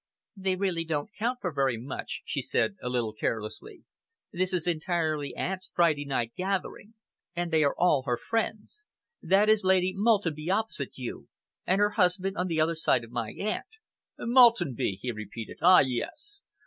[0.35, 3.83] "They really don't count for very much," she said, a little carelessly.
[4.33, 6.95] "This is entirely aunt's Friday night gathering,
[7.35, 8.87] and they are all her friends.
[9.21, 11.27] That is Lady Maltenby opposite you,
[11.67, 13.67] and her husband on the other side of my aunt."
[14.17, 15.59] "Maltenby," he repeated.
[15.61, 16.41] "Ah, yes!